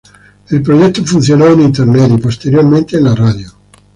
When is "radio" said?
3.13-3.51